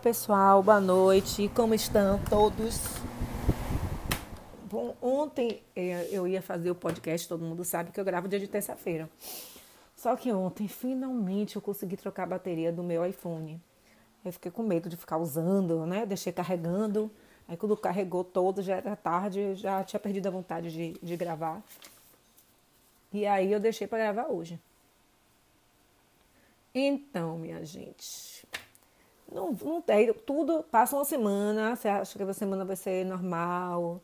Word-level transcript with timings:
pessoal, 0.00 0.62
boa 0.62 0.80
noite. 0.80 1.50
Como 1.54 1.74
estão 1.74 2.18
todos? 2.24 2.80
Bom, 4.64 4.96
ontem 5.00 5.62
é, 5.76 6.08
eu 6.10 6.26
ia 6.26 6.40
fazer 6.40 6.70
o 6.70 6.74
podcast, 6.74 7.28
todo 7.28 7.44
mundo 7.44 7.64
sabe 7.64 7.92
que 7.92 8.00
eu 8.00 8.04
gravo 8.04 8.26
dia 8.26 8.40
de 8.40 8.48
terça-feira. 8.48 9.10
Só 9.94 10.16
que 10.16 10.32
ontem, 10.32 10.66
finalmente, 10.66 11.56
eu 11.56 11.62
consegui 11.62 11.98
trocar 11.98 12.22
a 12.22 12.26
bateria 12.26 12.72
do 12.72 12.82
meu 12.82 13.04
iPhone. 13.04 13.60
Eu 14.24 14.32
fiquei 14.32 14.50
com 14.50 14.62
medo 14.62 14.88
de 14.88 14.96
ficar 14.96 15.18
usando, 15.18 15.84
né? 15.84 16.06
Deixei 16.06 16.32
carregando. 16.32 17.10
Aí 17.46 17.56
quando 17.56 17.76
carregou 17.76 18.24
todo, 18.24 18.62
já 18.62 18.76
era 18.76 18.96
tarde, 18.96 19.54
já 19.54 19.84
tinha 19.84 20.00
perdido 20.00 20.28
a 20.28 20.30
vontade 20.30 20.72
de, 20.72 20.94
de 21.02 21.16
gravar. 21.16 21.62
E 23.12 23.26
aí 23.26 23.52
eu 23.52 23.60
deixei 23.60 23.86
para 23.86 23.98
gravar 23.98 24.28
hoje. 24.32 24.58
Então, 26.74 27.36
minha 27.36 27.62
gente, 27.64 28.46
não, 29.30 29.52
não 29.52 29.80
tem, 29.80 30.12
tudo 30.12 30.62
passa 30.64 30.96
uma 30.96 31.04
semana, 31.04 31.76
você 31.76 31.88
acha 31.88 32.16
que 32.16 32.22
a 32.22 32.34
semana 32.34 32.64
vai 32.64 32.76
ser 32.76 33.04
normal, 33.04 34.00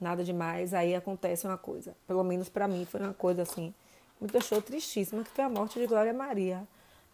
nada 0.00 0.22
demais, 0.22 0.72
aí 0.72 0.94
acontece 0.94 1.46
uma 1.46 1.58
coisa. 1.58 1.96
Pelo 2.06 2.22
menos 2.22 2.48
para 2.48 2.68
mim 2.68 2.84
foi 2.84 3.00
uma 3.00 3.14
coisa 3.14 3.42
assim, 3.42 3.74
me 4.20 4.28
deixou 4.28 4.62
tristíssima, 4.62 5.24
que 5.24 5.30
foi 5.30 5.44
a 5.44 5.48
morte 5.48 5.78
de 5.80 5.86
Glória 5.86 6.12
Maria. 6.12 6.66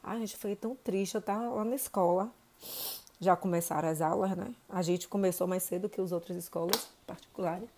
Ai, 0.02 0.20
gente, 0.20 0.36
foi 0.36 0.54
tão 0.54 0.76
triste, 0.76 1.14
eu 1.14 1.22
tava 1.22 1.48
lá 1.48 1.64
na 1.64 1.74
escola, 1.74 2.30
já 3.18 3.34
começaram 3.34 3.88
as 3.88 4.02
aulas, 4.02 4.36
né? 4.36 4.54
A 4.68 4.82
gente 4.82 5.08
começou 5.08 5.46
mais 5.46 5.62
cedo 5.62 5.88
que 5.88 6.00
as 6.00 6.12
outras 6.12 6.36
escolas 6.36 6.88
particulares. 7.06 7.68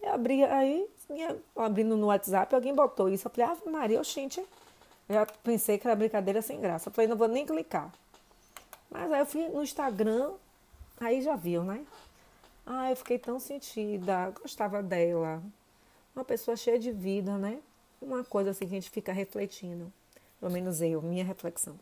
E 0.00 0.06
abri, 0.06 0.44
aí, 0.44 0.86
abrindo 1.56 1.96
no 1.96 2.06
WhatsApp, 2.06 2.54
alguém 2.54 2.74
botou 2.74 3.08
isso. 3.08 3.26
Eu 3.26 3.32
falei, 3.32 3.50
ah, 3.50 3.70
Maria, 3.70 4.04
gente, 4.04 4.38
eu 5.08 5.14
já 5.14 5.26
pensei 5.26 5.78
que 5.78 5.86
era 5.86 5.96
brincadeira 5.96 6.40
sem 6.40 6.60
graça. 6.60 6.88
Eu 6.88 6.92
falei, 6.92 7.08
não 7.08 7.16
vou 7.16 7.26
nem 7.26 7.44
clicar. 7.44 7.92
Mas 8.94 9.10
aí 9.10 9.18
eu 9.18 9.26
fui 9.26 9.48
no 9.48 9.60
Instagram, 9.60 10.34
aí 11.00 11.20
já 11.20 11.34
viu, 11.34 11.64
né? 11.64 11.84
Ah, 12.64 12.90
eu 12.90 12.96
fiquei 12.96 13.18
tão 13.18 13.40
sentida, 13.40 14.30
gostava 14.40 14.80
dela. 14.80 15.42
Uma 16.14 16.24
pessoa 16.24 16.56
cheia 16.56 16.78
de 16.78 16.92
vida, 16.92 17.36
né? 17.36 17.60
Uma 18.00 18.22
coisa 18.22 18.50
assim 18.50 18.68
que 18.68 18.72
a 18.72 18.80
gente 18.80 18.90
fica 18.90 19.12
refletindo. 19.12 19.92
Pelo 20.38 20.52
menos 20.52 20.80
eu, 20.80 21.02
minha 21.02 21.24
reflexão. 21.24 21.76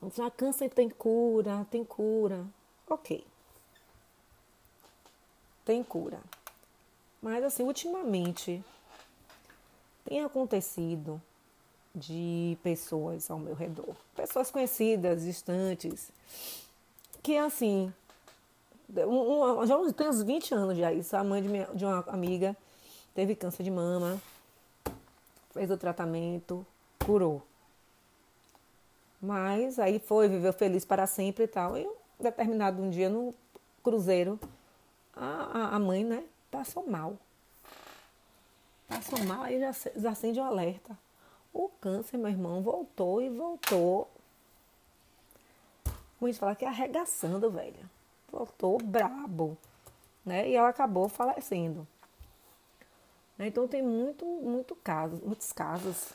Então, 0.00 0.24
a 0.24 0.30
câncer 0.30 0.70
tem 0.70 0.88
cura, 0.88 1.66
tem 1.68 1.84
cura. 1.84 2.46
Ok. 2.88 3.26
Tem 5.64 5.82
cura. 5.82 6.20
Mas 7.20 7.42
assim, 7.42 7.64
ultimamente 7.64 8.64
tem 10.04 10.22
acontecido 10.22 11.20
de 11.94 12.56
pessoas 12.62 13.30
ao 13.30 13.38
meu 13.38 13.54
redor, 13.54 13.96
pessoas 14.14 14.50
conhecidas, 14.50 15.24
distantes, 15.24 16.10
que 17.22 17.36
assim, 17.36 17.92
um, 19.06 19.60
um, 19.60 19.66
já 19.66 19.92
tem 19.92 20.08
uns 20.08 20.22
20 20.22 20.54
anos 20.54 20.78
já 20.78 20.92
isso, 20.92 21.16
a 21.16 21.24
mãe 21.24 21.42
de, 21.42 21.48
minha, 21.48 21.66
de 21.74 21.84
uma 21.84 22.00
amiga 22.08 22.56
teve 23.14 23.34
câncer 23.34 23.62
de 23.62 23.70
mama, 23.70 24.20
fez 25.52 25.70
o 25.70 25.76
tratamento, 25.76 26.66
curou. 27.04 27.42
Mas 29.20 29.78
aí 29.78 29.98
foi, 29.98 30.28
viveu 30.28 30.52
feliz 30.52 30.84
para 30.84 31.06
sempre 31.06 31.44
e 31.44 31.48
tal. 31.48 31.76
E 31.76 31.86
um 31.86 31.94
determinado 32.22 32.82
um 32.82 32.88
dia 32.88 33.08
no 33.10 33.34
cruzeiro, 33.82 34.40
a, 35.14 35.26
a, 35.26 35.76
a 35.76 35.78
mãe, 35.78 36.04
né, 36.04 36.24
passou 36.50 36.86
mal. 36.86 37.18
Passou 38.88 39.22
mal, 39.24 39.42
aí 39.42 39.60
já, 39.60 39.72
já 39.96 40.10
acende 40.10 40.40
um 40.40 40.44
alerta. 40.44 40.96
O 41.52 41.68
câncer, 41.80 42.16
meu 42.16 42.28
irmão, 42.28 42.62
voltou 42.62 43.20
e 43.20 43.28
voltou. 43.28 44.08
Muitos 46.20 46.38
falam 46.38 46.54
que 46.54 46.64
é 46.64 46.68
arregaçando, 46.68 47.50
velho. 47.50 47.88
Voltou 48.30 48.78
brabo. 48.78 49.56
Né? 50.24 50.48
E 50.48 50.54
ela 50.54 50.68
acabou 50.68 51.08
falecendo. 51.08 51.86
Né? 53.36 53.48
Então 53.48 53.66
tem 53.66 53.82
muito, 53.82 54.24
muito 54.24 54.76
casos, 54.76 55.20
muitos 55.20 55.52
casos 55.52 56.12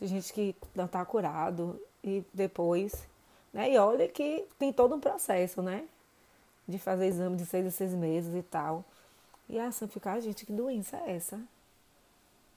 de 0.00 0.06
gente 0.06 0.32
que 0.32 0.54
não 0.74 0.86
está 0.86 1.04
curado 1.04 1.80
e 2.02 2.24
depois. 2.32 3.06
Né? 3.52 3.72
E 3.72 3.78
olha 3.78 4.08
que 4.08 4.46
tem 4.58 4.72
todo 4.72 4.94
um 4.94 5.00
processo, 5.00 5.60
né? 5.60 5.86
De 6.66 6.78
fazer 6.78 7.06
exame 7.06 7.36
de 7.36 7.44
seis 7.44 7.66
a 7.66 7.70
seis 7.70 7.92
meses 7.92 8.34
e 8.34 8.42
tal. 8.42 8.84
E 9.48 9.58
assim 9.58 9.86
ficar, 9.88 10.20
gente, 10.20 10.46
que 10.46 10.52
doença 10.52 10.96
é 10.96 11.16
essa? 11.16 11.40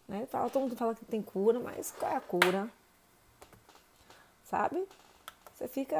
Né? 0.07 0.25
Fala, 0.27 0.49
todo 0.49 0.63
mundo 0.63 0.75
fala 0.75 0.95
que 0.95 1.05
tem 1.05 1.21
cura, 1.21 1.59
mas 1.59 1.91
qual 1.91 2.11
é 2.11 2.15
a 2.15 2.21
cura? 2.21 2.69
Sabe? 4.43 4.87
Você 5.53 5.67
fica. 5.67 5.97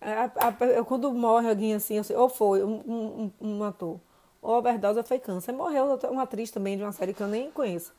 A, 0.00 0.24
a, 0.24 0.84
quando 0.84 1.12
morre 1.12 1.48
alguém 1.48 1.74
assim, 1.74 1.98
assim 1.98 2.14
ou 2.14 2.28
foi 2.28 2.64
um, 2.64 2.80
um, 2.86 3.32
um 3.40 3.64
ator, 3.64 4.00
ou 4.40 4.54
overdose 4.54 5.02
foi 5.02 5.18
câncer. 5.18 5.52
Morreu 5.52 5.98
uma 6.10 6.22
atriz 6.22 6.50
também 6.50 6.76
de 6.76 6.82
uma 6.82 6.92
série 6.92 7.12
que 7.12 7.22
eu 7.22 7.28
nem 7.28 7.50
conheço. 7.50 7.92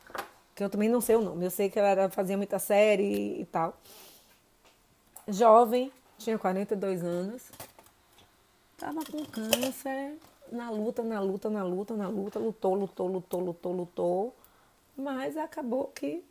Que 0.56 0.64
eu 0.64 0.70
também 0.70 0.90
não 0.90 1.02
sei 1.02 1.16
o 1.16 1.22
nome. 1.22 1.46
Eu 1.46 1.52
sei 1.52 1.70
que 1.70 1.78
ela 1.78 1.90
era, 1.90 2.10
fazia 2.10 2.38
muita 2.38 2.60
série 2.60 3.42
e 3.42 3.46
tal. 3.46 3.78
Jovem, 5.28 5.92
tinha 6.18 6.38
42 6.38 7.04
anos. 7.04 7.44
Tava 8.78 9.02
com 9.06 9.24
câncer, 9.26 10.18
na 10.52 10.72
luta, 10.72 11.04
na 11.04 11.20
luta, 11.20 11.50
na 11.50 11.64
luta, 11.64 11.96
na 11.96 12.08
luta, 12.08 12.40
lutou, 12.40 12.74
lutou, 12.74 13.08
lutou, 13.08 13.40
lutou, 13.40 13.74
lutou. 13.74 14.36
Mas 14.96 15.38
acabou 15.38 15.88
que 15.88 16.24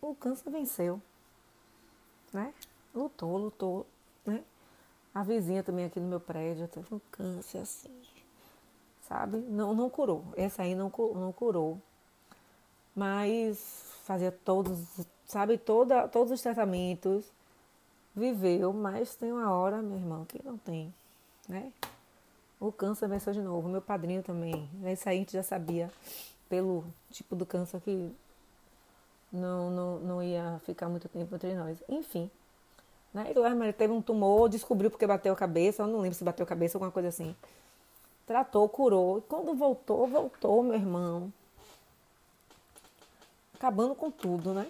o 0.00 0.14
câncer 0.14 0.50
venceu, 0.50 1.00
né? 2.32 2.52
Lutou, 2.94 3.36
lutou, 3.36 3.86
né? 4.24 4.42
A 5.14 5.22
vizinha 5.22 5.62
também 5.62 5.86
aqui 5.86 5.98
no 5.98 6.08
meu 6.08 6.20
prédio 6.20 6.68
teve 6.68 6.94
um 6.94 7.00
câncer 7.10 7.58
assim, 7.58 7.90
sabe? 9.02 9.38
Não, 9.38 9.74
não 9.74 9.88
curou. 9.88 10.24
Essa 10.36 10.62
aí 10.62 10.74
não, 10.74 10.92
não 11.14 11.32
curou. 11.32 11.80
Mas 12.94 13.58
fazia 14.04 14.30
todos, 14.30 14.78
sabe, 15.26 15.58
toda, 15.58 16.08
todos 16.08 16.32
os 16.32 16.40
tratamentos. 16.40 17.24
Viveu, 18.14 18.72
mas 18.72 19.14
tem 19.14 19.30
uma 19.30 19.52
hora, 19.52 19.82
meu 19.82 19.98
irmão, 19.98 20.24
que 20.24 20.42
não 20.42 20.56
tem, 20.56 20.92
né? 21.46 21.70
O 22.58 22.72
câncer 22.72 23.08
venceu 23.08 23.32
de 23.32 23.42
novo. 23.42 23.68
Meu 23.68 23.82
padrinho 23.82 24.22
também. 24.22 24.68
Esse 24.84 25.08
aí 25.08 25.16
a 25.16 25.18
gente 25.18 25.32
já 25.32 25.42
sabia 25.42 25.90
pelo 26.48 26.84
tipo 27.10 27.34
do 27.34 27.44
câncer 27.46 27.80
que 27.80 28.12
não, 29.32 29.70
não, 29.70 29.98
não 29.98 30.22
ia 30.22 30.60
ficar 30.64 30.88
muito 30.88 31.08
tempo 31.08 31.34
entre 31.34 31.54
nós. 31.54 31.82
Enfim. 31.88 32.30
Né? 33.12 33.30
Ele 33.30 33.72
teve 33.72 33.92
um 33.92 34.02
tumor, 34.02 34.48
descobriu 34.48 34.90
porque 34.90 35.06
bateu 35.06 35.32
a 35.32 35.36
cabeça, 35.36 35.82
eu 35.82 35.86
não 35.86 36.00
lembro 36.00 36.16
se 36.16 36.24
bateu 36.24 36.44
a 36.44 36.46
cabeça 36.46 36.76
ou 36.76 36.80
alguma 36.80 36.92
coisa 36.92 37.08
assim. 37.08 37.34
Tratou, 38.26 38.68
curou. 38.68 39.18
E 39.18 39.22
quando 39.22 39.54
voltou, 39.54 40.06
voltou, 40.06 40.62
meu 40.62 40.74
irmão. 40.74 41.32
Acabando 43.54 43.94
com 43.94 44.10
tudo, 44.10 44.52
né? 44.52 44.66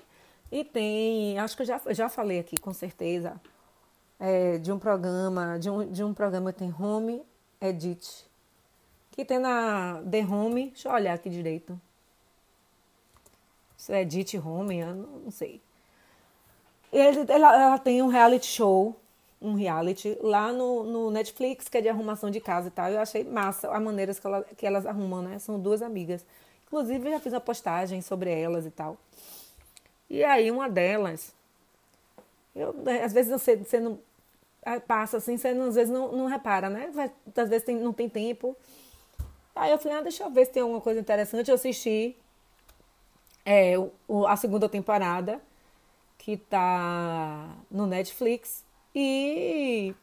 E 0.51 0.63
tem, 0.63 1.39
acho 1.39 1.57
que 1.57 1.63
eu 1.63 1.67
já, 1.67 1.81
já 1.91 2.09
falei 2.09 2.39
aqui, 2.39 2.57
com 2.57 2.73
certeza, 2.73 3.41
é, 4.21 4.59
de 4.59 4.71
um 4.71 4.79
programa, 4.79 5.59
de 5.59 5.69
um, 5.69 5.91
de 5.91 6.05
um 6.05 6.15
programa 6.15 6.53
que 6.53 6.61
tem 6.61 6.75
Home 6.79 7.23
Edit, 7.61 8.26
que 9.17 9.25
tem 9.25 9.39
na 9.39 10.03
The 10.09 10.25
Home. 10.27 10.69
Deixa 10.69 10.89
eu 10.89 10.93
olhar 10.93 11.15
aqui 11.15 11.31
direito. 11.31 11.81
Se 13.77 13.93
é 13.93 14.03
Edit 14.03 14.37
Home, 14.39 14.79
eu 14.79 14.95
não 14.95 15.31
sei. 15.31 15.61
Ele, 16.93 17.25
ela, 17.29 17.63
ela, 17.63 17.79
tem 17.79 18.03
um 18.03 18.09
reality 18.09 18.47
show, 18.47 18.95
um 19.41 19.55
reality, 19.55 20.17
lá 20.21 20.53
no, 20.53 20.85
no, 20.85 21.11
Netflix, 21.11 21.69
que 21.69 21.79
é 21.79 21.81
de 21.81 21.89
arrumação 21.89 22.31
de 22.31 22.41
casa 22.41 22.69
e 22.69 22.71
tal. 22.71 22.91
Eu 22.91 23.01
achei 23.01 23.25
massa 23.25 23.71
a 23.71 23.81
maneira 23.81 24.15
que, 24.15 24.27
ela, 24.27 24.45
que 24.57 24.67
elas 24.67 24.87
arrumam, 24.87 25.23
né? 25.23 25.39
São 25.39 25.59
duas 25.59 25.83
amigas. 25.83 26.25
Inclusive, 26.67 27.09
eu 27.09 27.13
já 27.13 27.21
fiz 27.21 27.33
uma 27.33 27.41
postagem 27.41 28.03
sobre 28.03 28.31
elas 28.31 28.67
e 28.67 28.71
tal. 28.71 28.99
E 30.11 30.23
aí, 30.23 30.51
uma 30.51 30.69
delas, 30.69 31.35
eu, 32.55 32.73
né, 32.75 33.03
às 33.03 33.13
vezes 33.13 33.33
você, 33.33 33.57
você 33.57 33.81
não 33.81 33.99
passa 34.87 35.19
assim, 35.19 35.37
você 35.37 35.49
às 35.49 35.75
vezes 35.75 35.93
não, 35.93 36.13
não 36.13 36.27
repara, 36.27 36.69
né? 36.69 36.91
Às 37.37 37.49
vezes 37.49 37.65
tem, 37.65 37.77
não 37.77 37.93
tem 37.93 38.09
tempo. 38.09 38.57
Aí 39.57 39.71
eu 39.73 39.79
falei, 39.79 39.99
ah, 39.99 40.03
deixa 40.03 40.23
eu 40.23 40.31
ver 40.31 40.45
se 40.45 40.53
tem 40.53 40.63
alguma 40.63 40.83
coisa 40.83 41.01
interessante. 41.01 41.49
Eu 41.49 41.55
assisti 41.55 42.15
é, 43.45 43.73
o, 44.07 44.27
a 44.27 44.37
segunda 44.37 44.69
temporada, 44.69 45.41
que 46.19 46.37
tá 46.37 47.57
no 47.71 47.87
Netflix. 47.87 48.63
E. 48.95 49.95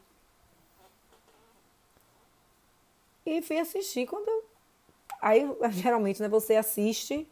E 3.24 3.40
fui 3.42 3.58
assistir 3.58 4.06
quando. 4.06 4.44
Aí, 5.22 5.46
geralmente, 5.70 6.20
né, 6.20 6.28
você 6.28 6.56
assiste, 6.56 7.26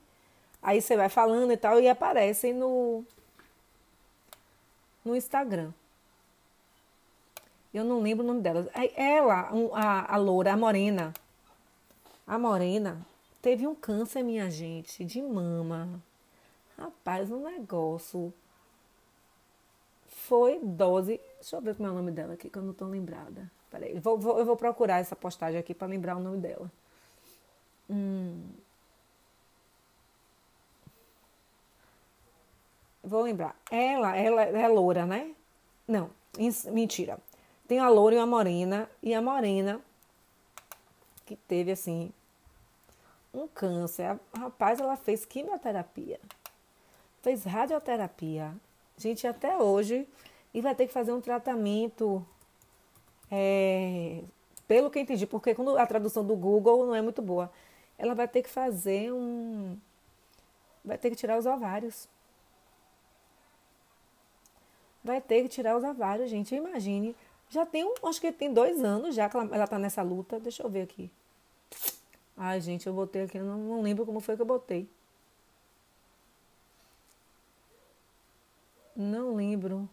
aí 0.62 0.80
você 0.80 0.96
vai 0.96 1.08
falando 1.08 1.52
e 1.52 1.56
tal, 1.56 1.80
e 1.80 1.88
aparece 1.88 2.52
no. 2.52 3.04
No 5.04 5.16
Instagram. 5.16 5.72
Eu 7.74 7.84
não 7.84 8.00
lembro 8.00 8.22
o 8.24 8.26
nome 8.28 8.42
dela. 8.42 8.68
Ela, 8.94 9.50
a, 9.74 10.14
a 10.14 10.16
loura, 10.16 10.52
a 10.52 10.56
morena, 10.56 11.12
a 12.26 12.38
Morena 12.38 13.04
teve 13.40 13.66
um 13.66 13.74
câncer, 13.74 14.22
minha 14.22 14.50
gente, 14.50 15.04
de 15.04 15.20
mama. 15.20 16.02
Rapaz, 16.78 17.30
um 17.30 17.42
negócio 17.42 18.32
foi 20.06 20.60
dose. 20.62 21.20
Deixa 21.40 21.56
eu 21.56 21.60
ver 21.60 21.74
como 21.74 21.88
é 21.88 21.90
o 21.90 21.94
nome 21.94 22.12
dela 22.12 22.34
aqui, 22.34 22.48
que 22.48 22.58
eu 22.58 22.62
não 22.62 22.72
estou 22.72 22.88
lembrada. 22.88 23.50
Peraí, 23.70 23.98
vou, 23.98 24.18
vou, 24.18 24.38
eu 24.38 24.44
vou 24.44 24.56
procurar 24.56 25.00
essa 25.00 25.16
postagem 25.16 25.58
aqui 25.58 25.74
para 25.74 25.88
lembrar 25.88 26.16
o 26.16 26.20
nome 26.20 26.38
dela. 26.38 26.70
Hum. 27.90 28.42
Vou 33.02 33.22
lembrar. 33.22 33.56
Ela, 33.70 34.16
ela 34.16 34.42
é 34.42 34.68
loura, 34.68 35.04
né? 35.04 35.34
Não, 35.88 36.10
mentira. 36.70 37.18
Tem 37.66 37.80
a 37.80 37.88
loura 37.88 38.14
e 38.14 38.18
a 38.18 38.26
morena. 38.26 38.88
E 39.02 39.12
a 39.12 39.20
morena, 39.20 39.80
que 41.36 41.42
teve 41.48 41.70
assim, 41.72 42.12
um 43.32 43.48
câncer. 43.48 44.18
A 44.32 44.38
rapaz, 44.38 44.80
ela 44.80 44.96
fez 44.96 45.24
quimioterapia. 45.24 46.20
Fez 47.22 47.44
radioterapia. 47.44 48.54
Gente, 48.96 49.26
até 49.26 49.56
hoje. 49.58 50.06
E 50.52 50.60
vai 50.60 50.74
ter 50.74 50.86
que 50.86 50.92
fazer 50.92 51.12
um 51.12 51.20
tratamento. 51.20 52.24
É, 53.30 54.22
pelo 54.68 54.90
que 54.90 55.00
entendi, 55.00 55.26
porque 55.26 55.54
quando 55.54 55.78
a 55.78 55.86
tradução 55.86 56.24
do 56.24 56.36
Google 56.36 56.86
não 56.86 56.94
é 56.94 57.00
muito 57.00 57.22
boa. 57.22 57.50
Ela 57.98 58.14
vai 58.14 58.28
ter 58.28 58.42
que 58.42 58.50
fazer 58.50 59.12
um. 59.12 59.78
Vai 60.84 60.98
ter 60.98 61.10
que 61.10 61.16
tirar 61.16 61.38
os 61.38 61.46
ovários 61.46 62.08
vai 65.02 65.20
ter 65.20 65.42
que 65.42 65.48
tirar 65.48 65.76
os 65.76 65.84
ovários, 65.84 66.30
gente. 66.30 66.54
Imagine. 66.54 67.16
Já 67.48 67.66
tem 67.66 67.84
um, 67.84 67.94
acho 68.04 68.20
que 68.20 68.32
tem 68.32 68.52
dois 68.52 68.82
anos 68.82 69.14
já 69.14 69.28
que 69.28 69.36
ela, 69.36 69.54
ela 69.54 69.66
tá 69.66 69.78
nessa 69.78 70.02
luta. 70.02 70.38
Deixa 70.38 70.62
eu 70.62 70.70
ver 70.70 70.82
aqui. 70.82 71.10
Ai, 72.44 72.60
gente, 72.60 72.88
eu 72.88 72.92
botei 72.92 73.22
aqui, 73.22 73.38
não, 73.38 73.56
não 73.56 73.82
lembro 73.82 74.04
como 74.04 74.18
foi 74.18 74.34
que 74.34 74.42
eu 74.42 74.46
botei. 74.46 74.88
Não 78.96 79.36
lembro. 79.36 79.88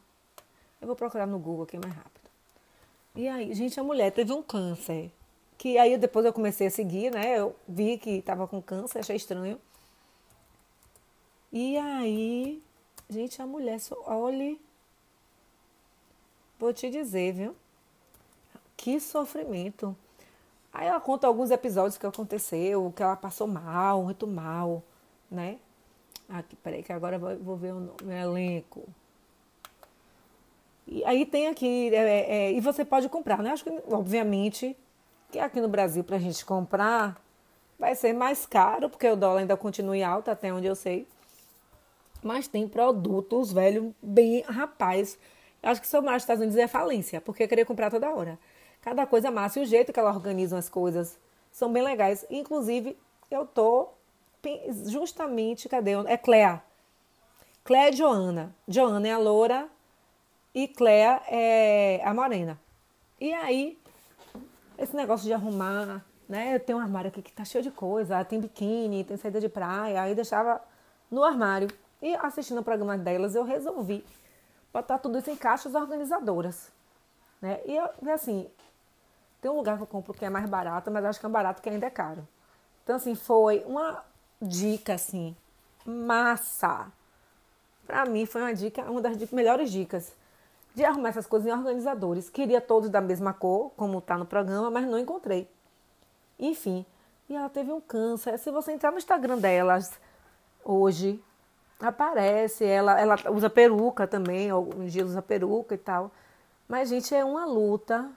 Eu 0.81 0.87
vou 0.87 0.95
procurar 0.95 1.27
no 1.27 1.37
Google 1.37 1.65
aqui 1.65 1.77
mais 1.77 1.93
rápido. 1.93 2.27
E 3.15 3.27
aí, 3.27 3.53
gente, 3.53 3.79
a 3.79 3.83
mulher 3.83 4.11
teve 4.11 4.33
um 4.33 4.41
câncer. 4.41 5.11
Que 5.59 5.77
aí 5.77 5.95
depois 5.95 6.25
eu 6.25 6.33
comecei 6.33 6.65
a 6.65 6.71
seguir, 6.71 7.11
né? 7.11 7.37
Eu 7.37 7.55
vi 7.67 7.99
que 7.99 8.09
estava 8.17 8.47
com 8.47 8.59
câncer, 8.59 8.97
achei 8.97 9.15
estranho. 9.15 9.61
E 11.53 11.77
aí, 11.77 12.63
gente, 13.11 13.39
a 13.39 13.45
mulher, 13.45 13.77
olhe 14.07 14.59
Vou 16.57 16.73
te 16.73 16.89
dizer, 16.89 17.31
viu? 17.31 17.55
Que 18.75 18.99
sofrimento. 18.99 19.95
Aí 20.79 20.87
ela 20.87 21.01
conta 21.01 21.27
alguns 21.27 21.51
episódios 21.51 21.97
que 21.97 22.05
aconteceu, 22.05 22.93
que 22.95 23.03
ela 23.03 23.17
passou 23.17 23.45
mal, 23.45 24.01
muito 24.01 24.25
mal, 24.25 24.81
né? 25.29 25.57
Aqui, 26.29 26.55
peraí, 26.55 26.81
que 26.81 26.93
agora 26.93 27.19
vou 27.19 27.57
ver 27.57 27.73
o 27.73 27.81
nome, 27.81 28.13
elenco. 28.13 28.87
E 30.87 31.03
aí 31.03 31.25
tem 31.25 31.47
aqui, 31.47 31.93
é, 31.93 32.31
é, 32.33 32.51
e 32.53 32.61
você 32.61 32.85
pode 32.85 33.09
comprar, 33.09 33.43
né? 33.43 33.51
Acho 33.51 33.65
que, 33.65 33.83
obviamente, 33.91 34.73
que 35.29 35.37
aqui 35.37 35.59
no 35.59 35.67
Brasil, 35.67 36.01
para 36.01 36.15
a 36.15 36.19
gente 36.19 36.45
comprar, 36.45 37.21
vai 37.77 37.93
ser 37.93 38.13
mais 38.13 38.45
caro, 38.45 38.89
porque 38.89 39.05
o 39.09 39.17
dólar 39.17 39.41
ainda 39.41 39.57
continua 39.57 40.07
alto, 40.07 40.31
até 40.31 40.53
onde 40.53 40.67
eu 40.67 40.75
sei. 40.77 41.05
Mas 42.23 42.47
tem 42.47 42.69
produtos, 42.69 43.51
velho, 43.51 43.93
bem, 44.01 44.43
rapaz, 44.47 45.19
acho 45.61 45.81
que 45.81 45.97
o 45.97 46.01
mais 46.01 46.23
Estados 46.23 46.41
Unidos 46.41 46.57
é 46.57 46.69
falência, 46.69 47.19
porque 47.19 47.43
eu 47.43 47.49
queria 47.49 47.65
comprar 47.65 47.91
toda 47.91 48.09
hora. 48.09 48.39
Cada 48.81 49.05
coisa 49.05 49.29
massa 49.29 49.59
e 49.59 49.63
o 49.63 49.65
jeito 49.65 49.91
que 49.91 49.99
ela 49.99 50.13
organiza 50.13 50.57
as 50.57 50.69
coisas 50.69 51.17
são 51.51 51.71
bem 51.71 51.83
legais. 51.83 52.25
Inclusive, 52.29 52.97
eu 53.29 53.45
tô 53.45 53.89
justamente, 54.87 55.67
cadê? 55.67 55.91
É 56.07 56.17
Clea. 56.17 56.61
Clea 57.63 57.89
é 57.89 57.91
Joana. 57.91 58.55
Joana 58.67 59.07
é 59.07 59.11
a 59.11 59.17
loura 59.17 59.69
e 60.53 60.67
Clea 60.67 61.21
é 61.27 62.01
a 62.03 62.13
morena. 62.13 62.59
E 63.19 63.33
aí, 63.33 63.77
esse 64.77 64.95
negócio 64.95 65.25
de 65.25 65.33
arrumar, 65.33 66.03
né? 66.27 66.55
Eu 66.55 66.59
tenho 66.59 66.77
um 66.77 66.81
armário 66.81 67.09
aqui 67.09 67.21
que 67.21 67.33
tá 67.33 67.43
cheio 67.43 67.63
de 67.63 67.71
coisa, 67.71 68.23
tem 68.23 68.39
biquíni, 68.39 69.03
tem 69.03 69.17
saída 69.17 69.41
de 69.41 69.49
praia, 69.49 70.01
aí 70.01 70.15
deixava 70.15 70.61
no 71.11 71.23
armário. 71.23 71.67
E 72.01 72.15
assistindo 72.15 72.61
o 72.61 72.63
programa 72.63 72.97
delas, 72.97 73.35
eu 73.35 73.43
resolvi 73.43 74.05
botar 74.71 74.97
tudo 74.99 75.17
isso 75.17 75.29
em 75.29 75.35
caixas 75.35 75.75
organizadoras. 75.75 76.71
Né? 77.41 77.59
E, 77.65 77.77
assim, 78.09 78.49
tem 79.41 79.49
um 79.49 79.55
lugar 79.55 79.77
que 79.77 79.83
eu 79.83 79.87
compro 79.87 80.13
que 80.13 80.25
é 80.25 80.29
mais 80.29 80.49
barato, 80.49 80.91
mas 80.91 81.05
acho 81.05 81.19
que 81.19 81.25
é 81.25 81.29
um 81.29 81.31
barato 81.31 81.61
que 81.61 81.69
ainda 81.69 81.87
é 81.87 81.89
caro. 81.89 82.27
Então, 82.83 82.95
assim, 82.95 83.15
foi 83.15 83.63
uma 83.65 84.03
dica, 84.41 84.93
assim, 84.93 85.35
massa. 85.85 86.91
Pra 87.85 88.05
mim, 88.05 88.25
foi 88.25 88.41
uma 88.41 88.53
dica, 88.53 88.83
uma 88.83 89.01
das 89.01 89.17
dicas, 89.17 89.31
melhores 89.31 89.71
dicas 89.71 90.13
de 90.75 90.85
arrumar 90.85 91.09
essas 91.09 91.25
coisas 91.27 91.47
em 91.47 91.51
organizadores. 91.51 92.29
Queria 92.29 92.61
todos 92.61 92.89
da 92.89 93.01
mesma 93.01 93.33
cor, 93.33 93.71
como 93.75 94.01
tá 94.01 94.17
no 94.17 94.25
programa, 94.25 94.69
mas 94.69 94.85
não 94.85 94.99
encontrei. 94.99 95.49
Enfim, 96.37 96.85
e 97.27 97.35
ela 97.35 97.49
teve 97.49 97.71
um 97.71 97.81
câncer. 97.81 98.37
Se 98.37 98.51
você 98.51 98.71
entrar 98.71 98.91
no 98.91 98.97
Instagram 98.97 99.37
delas 99.37 99.99
hoje, 100.63 101.21
aparece, 101.79 102.65
ela, 102.65 102.99
ela 102.99 103.15
usa 103.31 103.49
peruca 103.49 104.07
também, 104.07 104.49
alguns 104.49 104.91
dias 104.91 105.09
usa 105.09 105.21
peruca 105.21 105.75
e 105.75 105.77
tal. 105.77 106.11
Mas, 106.69 106.87
gente, 106.87 107.15
é 107.15 107.25
uma 107.25 107.45
luta. 107.45 108.11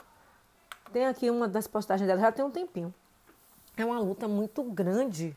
Tem 0.92 1.06
aqui 1.06 1.30
uma 1.30 1.48
das 1.48 1.66
postagens 1.66 2.06
dela, 2.06 2.20
já 2.20 2.30
tem 2.30 2.44
um 2.44 2.50
tempinho. 2.50 2.94
É 3.78 3.84
uma 3.84 3.98
luta 3.98 4.28
muito 4.28 4.62
grande. 4.62 5.34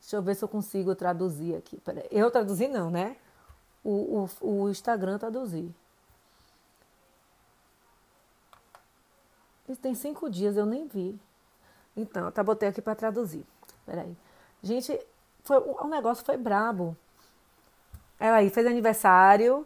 Deixa 0.00 0.16
eu 0.16 0.22
ver 0.22 0.34
se 0.34 0.44
eu 0.44 0.48
consigo 0.48 0.96
traduzir 0.96 1.54
aqui. 1.54 1.80
Eu 2.10 2.28
traduzi 2.28 2.66
não, 2.66 2.90
né? 2.90 3.16
O, 3.84 4.28
o, 4.40 4.64
o 4.64 4.68
Instagram 4.68 5.16
traduzir. 5.16 5.72
Isso 9.68 9.80
tem 9.80 9.94
cinco 9.94 10.28
dias, 10.28 10.56
eu 10.56 10.66
nem 10.66 10.88
vi. 10.88 11.16
Então, 11.96 12.32
tá, 12.32 12.42
botei 12.42 12.68
aqui 12.68 12.82
para 12.82 12.96
traduzir. 12.96 13.46
Peraí. 13.86 14.16
Gente, 14.60 14.98
foi, 15.44 15.58
o 15.58 15.86
negócio 15.86 16.24
foi 16.24 16.36
brabo. 16.36 16.96
Ela 18.18 18.38
aí 18.38 18.50
fez 18.50 18.66
aniversário 18.66 19.64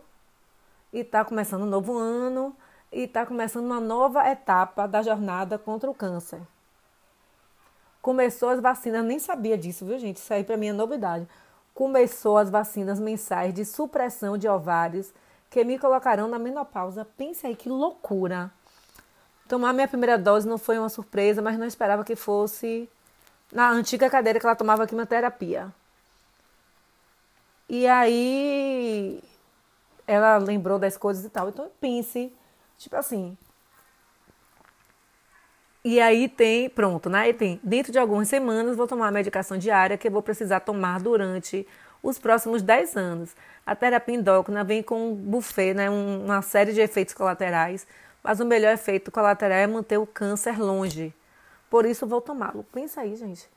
e 0.92 1.02
tá 1.02 1.24
começando 1.24 1.62
um 1.62 1.66
novo 1.66 1.96
ano 1.96 2.54
e 2.92 3.08
tá 3.08 3.24
começando 3.24 3.64
uma 3.64 3.80
nova 3.80 4.28
etapa 4.28 4.86
da 4.86 5.02
jornada 5.02 5.58
contra 5.58 5.90
o 5.90 5.94
câncer. 5.94 6.40
Começou 8.02 8.50
as 8.50 8.60
vacinas, 8.60 9.04
nem 9.04 9.18
sabia 9.18 9.56
disso, 9.56 9.86
viu, 9.86 9.98
gente? 9.98 10.16
Isso 10.16 10.34
aí 10.34 10.44
para 10.44 10.56
mim 10.56 10.68
é 10.68 10.72
novidade. 10.72 11.26
Começou 11.72 12.36
as 12.36 12.50
vacinas 12.50 13.00
mensais 13.00 13.54
de 13.54 13.64
supressão 13.64 14.36
de 14.36 14.46
ovários 14.46 15.14
que 15.48 15.64
me 15.64 15.78
colocarão 15.78 16.28
na 16.28 16.38
menopausa. 16.38 17.06
Pense 17.16 17.46
aí 17.46 17.56
que 17.56 17.68
loucura. 17.68 18.50
Tomar 19.48 19.72
minha 19.72 19.88
primeira 19.88 20.18
dose 20.18 20.48
não 20.48 20.58
foi 20.58 20.78
uma 20.78 20.88
surpresa, 20.88 21.40
mas 21.40 21.58
não 21.58 21.66
esperava 21.66 22.04
que 22.04 22.16
fosse 22.16 22.88
na 23.52 23.70
antiga 23.70 24.10
cadeira 24.10 24.40
que 24.40 24.46
ela 24.46 24.56
tomava 24.56 24.86
quimioterapia. 24.86 25.72
E 27.68 27.86
aí 27.86 29.22
ela 30.06 30.38
lembrou 30.38 30.78
das 30.78 30.96
coisas 30.96 31.24
e 31.24 31.28
tal. 31.28 31.48
Então 31.48 31.70
pense, 31.80 32.32
tipo 32.78 32.96
assim. 32.96 33.36
E 35.84 36.00
aí 36.00 36.28
tem, 36.28 36.68
pronto, 36.70 37.10
né? 37.10 37.28
E 37.28 37.34
tem, 37.34 37.60
dentro 37.62 37.90
de 37.90 37.98
algumas 37.98 38.28
semanas 38.28 38.76
vou 38.76 38.86
tomar 38.86 39.08
a 39.08 39.10
medicação 39.10 39.58
diária 39.58 39.98
que 39.98 40.06
eu 40.06 40.12
vou 40.12 40.22
precisar 40.22 40.60
tomar 40.60 41.00
durante 41.00 41.66
os 42.02 42.18
próximos 42.18 42.62
10 42.62 42.96
anos. 42.96 43.34
A 43.66 43.74
terapia 43.74 44.14
endócrina 44.14 44.62
vem 44.62 44.82
com 44.82 45.10
um 45.10 45.14
buffet, 45.14 45.74
né? 45.74 45.90
uma 45.90 46.40
série 46.42 46.72
de 46.72 46.80
efeitos 46.80 47.14
colaterais, 47.14 47.86
mas 48.22 48.40
o 48.40 48.46
melhor 48.46 48.72
efeito 48.72 49.10
colateral 49.10 49.58
é 49.58 49.66
manter 49.66 49.98
o 49.98 50.06
câncer 50.06 50.58
longe. 50.60 51.14
Por 51.68 51.84
isso 51.84 52.06
vou 52.06 52.20
tomá-lo. 52.20 52.64
Pensa 52.72 53.00
aí, 53.00 53.16
gente. 53.16 53.48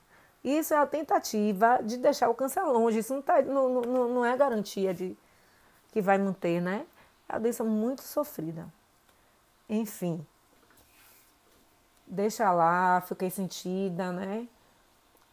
Isso 0.43 0.73
é 0.73 0.77
a 0.77 0.85
tentativa 0.85 1.79
de 1.83 1.97
deixar 1.97 2.29
o 2.29 2.35
câncer 2.35 2.61
longe. 2.61 2.99
Isso 2.99 3.13
não, 3.13 3.21
tá, 3.21 3.41
não, 3.41 3.81
não, 3.81 4.07
não 4.09 4.25
é 4.25 4.37
garantia 4.37 4.93
de 4.93 5.17
que 5.95 6.01
vai 6.01 6.17
manter, 6.17 6.61
né? 6.61 6.85
É 7.29 7.33
uma 7.35 7.39
doença 7.39 7.63
muito 7.63 8.01
sofrida. 8.01 8.67
Enfim. 9.69 10.27
Deixa 12.05 12.51
lá, 12.51 12.99
fiquei 13.07 13.29
sentida, 13.29 14.11
né? 14.11 14.45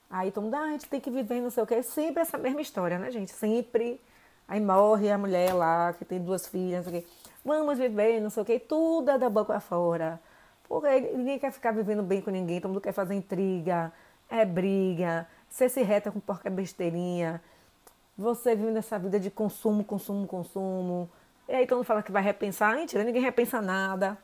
Aí 0.08 0.30
todo 0.30 0.44
mundo, 0.44 0.54
ah, 0.54 0.60
a 0.60 0.68
gente 0.68 0.88
tem 0.88 1.00
que 1.00 1.10
viver, 1.10 1.40
não 1.40 1.50
sei 1.50 1.64
o 1.64 1.66
quê. 1.66 1.82
Sempre 1.82 2.22
essa 2.22 2.38
mesma 2.38 2.60
história, 2.60 2.96
né, 2.96 3.10
gente? 3.10 3.32
Sempre. 3.32 4.00
Aí 4.46 4.60
morre 4.60 5.10
a 5.10 5.18
mulher 5.18 5.52
lá, 5.52 5.94
que 5.94 6.04
tem 6.04 6.22
duas 6.22 6.46
filhas, 6.46 6.84
não 6.84 6.92
sei 6.92 7.00
o 7.00 7.02
quê. 7.02 7.08
Vamos 7.44 7.76
viver, 7.76 8.20
não 8.20 8.30
sei 8.30 8.44
o 8.44 8.46
quê. 8.46 8.60
Tudo 8.60 9.10
é 9.10 9.18
da 9.18 9.28
boca 9.28 9.58
fora. 9.58 10.20
Porque 10.68 11.00
ninguém 11.00 11.40
quer 11.40 11.50
ficar 11.50 11.72
vivendo 11.72 12.04
bem 12.04 12.22
com 12.22 12.30
ninguém, 12.30 12.60
todo 12.60 12.70
mundo 12.70 12.80
quer 12.80 12.92
fazer 12.92 13.14
intriga, 13.14 13.92
é 14.30 14.44
briga, 14.44 15.26
você 15.48 15.68
se 15.68 15.82
reta 15.82 16.12
com 16.12 16.20
porca 16.20 16.48
besteirinha, 16.48 17.42
você 18.16 18.54
vive 18.54 18.70
nessa 18.70 18.98
vida 18.98 19.18
de 19.18 19.30
consumo, 19.30 19.84
consumo, 19.84 20.26
consumo. 20.26 21.10
E 21.48 21.54
aí 21.54 21.66
todo 21.66 21.78
mundo 21.78 21.86
fala 21.86 22.02
que 22.02 22.12
vai 22.12 22.22
repensar, 22.22 22.74
mentira, 22.76 23.04
ninguém 23.04 23.22
repensa 23.22 23.60
nada. 23.60 24.18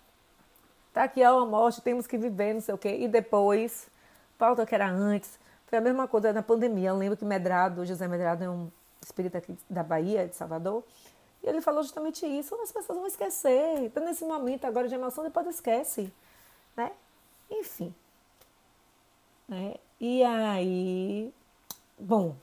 Tá 0.93 1.05
aqui, 1.05 1.23
a 1.23 1.33
morte, 1.45 1.81
temos 1.81 2.07
que 2.07 2.17
viver, 2.19 2.55
não 2.55 2.61
sei 2.61 2.75
o 2.75 2.79
quê. 2.79 2.97
E 3.01 3.09
depois, 3.09 3.89
falta 4.37 4.63
o 4.63 4.67
que 4.67 4.75
era 4.75 4.89
antes. 4.89 5.39
Foi 5.67 5.79
a 5.79 5.81
mesma 5.81 6.09
coisa 6.09 6.33
na 6.33 6.43
pandemia. 6.43 6.91
Eu 6.91 6.97
lembro 6.97 7.17
que 7.17 7.25
Medrado, 7.25 7.85
José 7.85 8.09
Medrado 8.09 8.45
é 8.45 8.49
um 8.49 8.71
espírita 9.03 9.39
aqui 9.39 9.57
da 9.69 9.83
Bahia, 9.83 10.27
de 10.27 10.35
Salvador. 10.35 10.83
E 11.43 11.49
ele 11.49 11.61
falou 11.61 11.83
justamente 11.83 12.27
isso, 12.27 12.55
as 12.57 12.73
pessoas 12.73 12.99
vão 12.99 13.07
esquecer. 13.07 13.85
Então, 13.85 14.05
nesse 14.05 14.25
momento 14.25 14.65
agora 14.65 14.89
de 14.89 14.95
emoção, 14.95 15.23
depois 15.23 15.47
esquece. 15.47 16.13
Né? 16.77 16.91
Enfim. 17.51 17.95
Né? 19.47 19.75
E 20.01 20.23
aí, 20.25 21.33
bom, 21.99 22.35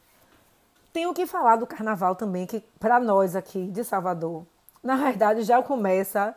tenho 0.96 1.14
que 1.14 1.28
falar 1.28 1.58
do 1.58 1.68
carnaval 1.68 2.16
também, 2.16 2.48
que 2.48 2.62
para 2.80 3.02
nós 3.02 3.36
aqui 3.36 3.68
de 3.68 3.84
Salvador, 3.84 4.46
na 4.82 4.96
verdade 4.96 5.42
já 5.42 5.62
começa 5.62 6.34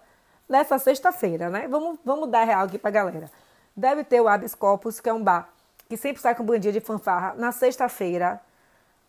nessa 0.49 0.81
sexta-feira, 0.81 1.49
né? 1.49 1.69
Vamos, 1.69 1.97
vamos 2.05 2.29
dar 2.29 2.43
real 2.43 2.65
aqui 2.65 2.77
pra 2.77 2.91
galera. 2.91 3.31
Deve 3.77 4.03
ter 4.03 4.21
o 4.21 4.27
Abis 4.27 4.57
Corpus, 4.57 4.99
que 4.99 5.09
é 5.09 5.15
um 5.15 5.23
bar 5.23 5.49
que 5.89 5.97
sempre 5.97 6.21
sai 6.21 6.35
com 6.35 6.43
bandinha 6.43 6.73
de 6.73 6.81
fanfarra 6.81 7.35
na 7.37 7.53
sexta-feira 7.53 8.41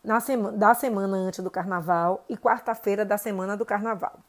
na 0.04 0.20
sema, 0.20 0.52
da 0.52 0.76
semana 0.76 1.18
antes 1.18 1.44
do 1.44 1.50
carnaval 1.50 2.24
e 2.30 2.38
quarta-feira 2.38 3.04
da 3.04 3.18
semana 3.18 3.58
do 3.58 3.66
carnaval. 3.66 4.20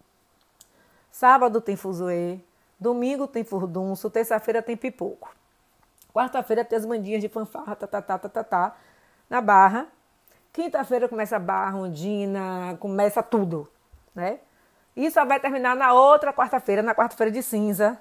Sábado 1.12 1.61
tem 1.61 1.77
fuzuê, 1.77 2.41
domingo 2.79 3.27
tem 3.27 3.45
furdunço, 3.45 4.09
terça-feira 4.09 4.62
tem 4.62 4.75
pipoco. 4.75 5.37
Quarta-feira 6.15 6.65
tem 6.65 6.79
as 6.79 6.87
bandinhas 6.87 7.21
de 7.21 7.29
fanfarra, 7.29 7.77
tá, 7.77 7.87
tá, 7.87 8.00
tá, 8.00 8.19
tá, 8.19 8.29
tá, 8.31 8.43
tá 8.43 8.77
na 9.29 9.43
barra. 9.43 9.87
Quinta-feira 10.52 11.09
começa 11.09 11.37
a 11.37 11.38
barra, 11.38 11.76
ondina, 11.76 12.76
começa 12.80 13.23
tudo, 13.23 13.69
né? 14.14 14.40
E 14.97 15.11
só 15.11 15.25
vai 15.25 15.38
terminar 15.38 15.76
na 15.76 15.92
outra 15.92 16.33
quarta-feira, 16.33 16.83
na 16.83 16.95
quarta-feira 16.95 17.30
de 17.30 17.42
cinza, 17.42 17.99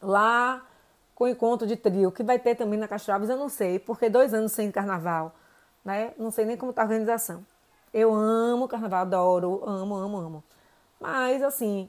lá 0.00 0.64
com 1.14 1.24
o 1.24 1.28
encontro 1.28 1.66
de 1.66 1.76
trio, 1.76 2.12
que 2.12 2.22
vai 2.22 2.38
ter 2.38 2.54
também 2.54 2.78
na 2.78 2.86
Castraves, 2.86 3.28
eu 3.28 3.36
não 3.36 3.48
sei, 3.48 3.78
porque 3.78 4.08
dois 4.08 4.34
anos 4.34 4.52
sem 4.52 4.70
carnaval, 4.70 5.34
né? 5.84 6.12
Não 6.18 6.30
sei 6.30 6.44
nem 6.44 6.56
como 6.56 6.72
tá 6.72 6.82
a 6.82 6.84
organização. 6.84 7.44
Eu 7.92 8.14
amo 8.14 8.68
carnaval, 8.68 9.00
adoro, 9.00 9.62
amo, 9.66 9.94
amo, 9.96 10.16
amo. 10.18 10.44
Mas, 11.00 11.42
assim, 11.42 11.88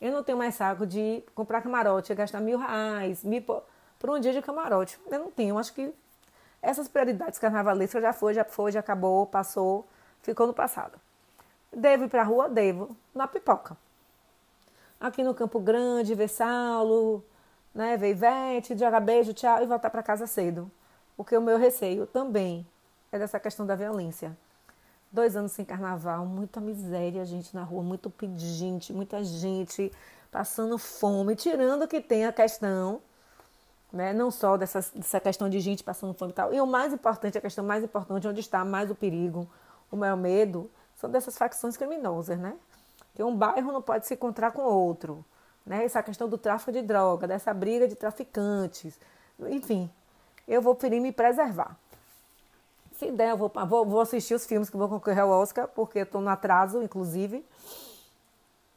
eu 0.00 0.12
não 0.12 0.22
tenho 0.22 0.38
mais 0.38 0.54
saco 0.54 0.86
de 0.86 1.22
comprar 1.34 1.62
camarote, 1.62 2.14
gastar 2.14 2.40
mil 2.40 2.58
reais 2.58 3.24
mil, 3.24 3.42
por 3.98 4.10
um 4.10 4.20
dia 4.20 4.32
de 4.32 4.40
camarote. 4.40 4.98
Eu 5.10 5.18
não 5.18 5.30
tenho, 5.30 5.58
acho 5.58 5.74
que 5.74 5.92
essas 6.64 6.88
prioridades 6.88 7.38
carnavalescas 7.38 8.02
já 8.02 8.12
foi, 8.12 8.34
já 8.34 8.44
foi, 8.44 8.72
já 8.72 8.80
acabou, 8.80 9.26
passou, 9.26 9.86
ficou 10.22 10.46
no 10.46 10.54
passado. 10.54 10.98
Devo 11.72 12.04
ir 12.04 12.08
para 12.08 12.22
a 12.22 12.24
rua? 12.24 12.48
Devo. 12.48 12.96
Na 13.14 13.26
pipoca. 13.26 13.76
Aqui 15.00 15.22
no 15.22 15.34
Campo 15.34 15.60
Grande, 15.60 16.14
ver 16.14 16.28
Saulo, 16.28 17.24
né, 17.74 17.96
ver 17.96 18.10
Ivete, 18.10 18.78
jogar 18.78 19.00
beijo, 19.00 19.34
tchau 19.34 19.62
e 19.62 19.66
voltar 19.66 19.90
para 19.90 20.02
casa 20.02 20.26
cedo. 20.26 20.70
Porque 21.16 21.36
o 21.36 21.42
meu 21.42 21.58
receio 21.58 22.06
também 22.06 22.66
é 23.12 23.18
dessa 23.18 23.38
questão 23.38 23.66
da 23.66 23.74
violência. 23.74 24.36
Dois 25.12 25.36
anos 25.36 25.52
sem 25.52 25.64
carnaval, 25.64 26.24
muita 26.26 26.60
miséria, 26.60 27.24
gente 27.24 27.54
na 27.54 27.62
rua, 27.62 27.82
muito 27.82 28.08
pedinte, 28.10 28.92
muita 28.92 29.22
gente 29.22 29.92
passando 30.30 30.76
fome, 30.78 31.36
tirando 31.36 31.86
que 31.86 32.00
tem 32.00 32.26
a 32.26 32.32
questão, 32.32 33.00
né, 33.94 34.12
não 34.12 34.28
só 34.28 34.56
dessa, 34.56 34.84
dessa 34.92 35.20
questão 35.20 35.48
de 35.48 35.60
gente 35.60 35.84
passando 35.84 36.12
fome 36.14 36.32
e 36.32 36.34
tal. 36.34 36.52
E 36.52 36.60
o 36.60 36.66
mais 36.66 36.92
importante, 36.92 37.38
a 37.38 37.40
questão 37.40 37.64
mais 37.64 37.84
importante, 37.84 38.26
onde 38.26 38.40
está 38.40 38.64
mais 38.64 38.90
o 38.90 38.94
perigo, 38.94 39.48
o 39.90 39.96
maior 39.96 40.16
medo, 40.16 40.68
são 40.96 41.08
dessas 41.08 41.38
facções 41.38 41.76
criminosas, 41.76 42.36
né? 42.36 42.56
Que 43.14 43.22
um 43.22 43.36
bairro 43.36 43.70
não 43.70 43.80
pode 43.80 44.04
se 44.04 44.14
encontrar 44.14 44.50
com 44.50 44.62
outro, 44.62 45.24
né? 45.64 45.84
Essa 45.84 46.02
questão 46.02 46.28
do 46.28 46.36
tráfico 46.36 46.72
de 46.72 46.82
droga, 46.82 47.28
dessa 47.28 47.54
briga 47.54 47.86
de 47.86 47.94
traficantes, 47.94 48.98
enfim, 49.38 49.88
eu 50.48 50.60
vou 50.60 50.74
preferir 50.74 51.00
me 51.00 51.12
preservar. 51.12 51.76
Se 52.96 53.12
der, 53.12 53.30
eu 53.30 53.36
vou, 53.36 53.52
vou, 53.68 53.86
vou 53.86 54.00
assistir 54.00 54.34
os 54.34 54.44
filmes 54.44 54.68
que 54.68 54.76
vão 54.76 54.88
concorrer 54.88 55.20
ao 55.20 55.30
Oscar, 55.30 55.68
porque 55.68 56.00
estou 56.00 56.20
no 56.20 56.30
atraso, 56.30 56.82
inclusive. 56.82 57.44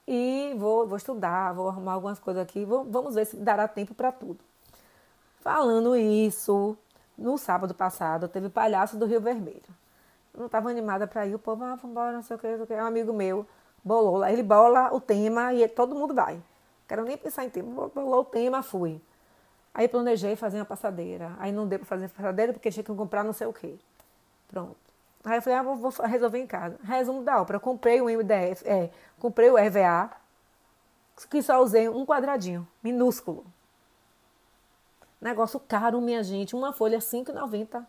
E 0.07 0.53
vou, 0.57 0.87
vou 0.87 0.97
estudar, 0.97 1.53
vou 1.53 1.69
arrumar 1.69 1.93
algumas 1.93 2.19
coisas 2.19 2.41
aqui. 2.41 2.63
Vou, 2.65 2.83
vamos 2.85 3.15
ver 3.15 3.25
se 3.25 3.35
dará 3.35 3.67
tempo 3.67 3.95
para 3.95 4.11
tudo. 4.11 4.46
Falando 5.47 5.95
isso, 5.95 6.77
no 7.17 7.37
sábado 7.37 7.73
passado, 7.73 8.27
teve 8.27 8.49
Palhaço 8.49 8.97
do 8.97 9.05
Rio 9.05 9.21
Vermelho 9.21 9.77
não 10.37 10.45
estava 10.45 10.69
animada 10.69 11.07
para 11.07 11.25
ir, 11.25 11.35
o 11.35 11.39
povo, 11.39 11.63
ah, 11.63 11.75
vamos 11.75 11.83
embora, 11.85 12.11
não 12.13 12.21
sei 12.21 12.35
o 12.35 12.39
que, 12.39 12.47
não 12.47 12.55
sei 12.57 12.63
o 12.63 12.67
que. 12.67 12.73
Um 12.73 12.85
amigo 12.85 13.11
meu 13.11 13.45
bolou 13.83 14.17
lá, 14.17 14.31
ele 14.31 14.43
bola 14.43 14.93
o 14.93 15.01
tema 15.01 15.53
e 15.53 15.67
todo 15.67 15.95
mundo 15.95 16.13
vai. 16.13 16.41
Quero 16.87 17.03
nem 17.03 17.17
pensar 17.17 17.43
em 17.43 17.49
tema, 17.49 17.89
bolou 17.89 18.21
o 18.21 18.25
tema, 18.25 18.61
fui. 18.61 19.01
Aí 19.73 19.87
planejei 19.87 20.35
fazer 20.35 20.57
uma 20.57 20.65
passadeira. 20.65 21.35
Aí 21.39 21.51
não 21.51 21.67
deu 21.67 21.79
para 21.79 21.87
fazer 21.87 22.09
passadeira 22.09 22.53
porque 22.53 22.69
tinha 22.69 22.83
que 22.83 22.93
comprar 22.93 23.23
não 23.23 23.33
sei 23.33 23.47
o 23.47 23.53
que. 23.53 23.79
Pronto. 24.47 24.77
Aí 25.23 25.37
eu 25.37 25.41
falei, 25.41 25.59
ah, 25.59 25.63
vou, 25.63 25.75
vou 25.75 25.91
resolver 26.05 26.39
em 26.39 26.47
casa. 26.47 26.77
Resumo 26.83 27.23
da 27.23 27.41
ópera, 27.41 27.59
comprei 27.59 27.99
o 27.99 28.05
MDF, 28.05 28.65
é, 28.65 28.89
comprei 29.19 29.49
o 29.49 29.57
EVA, 29.57 30.11
que 31.29 31.41
só 31.41 31.61
usei 31.61 31.89
um 31.89 32.05
quadradinho, 32.05 32.67
minúsculo. 32.81 33.45
Negócio 35.19 35.59
caro, 35.59 35.99
minha 35.99 36.23
gente, 36.23 36.55
uma 36.55 36.71
folha 36.71 36.99
R$ 36.99 37.03
5,90. 37.03 37.85